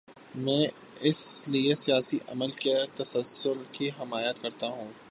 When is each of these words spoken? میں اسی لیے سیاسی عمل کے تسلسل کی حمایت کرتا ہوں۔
میں 0.35 0.67
اسی 1.01 1.51
لیے 1.51 1.75
سیاسی 1.75 2.17
عمل 2.27 2.51
کے 2.51 2.73
تسلسل 2.93 3.63
کی 3.71 3.89
حمایت 3.89 4.39
کرتا 4.41 4.67
ہوں۔ 4.67 4.91